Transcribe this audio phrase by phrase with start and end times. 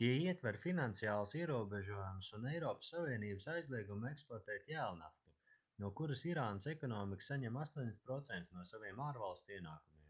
[0.00, 5.32] tie ietver finansiālus ierobežojumus un eiropas savienības aizliegumu eksportēt jēlnaftu
[5.86, 10.06] no kuras irānas ekonomika saņem 80% no saviem ārvalstu ienākumiem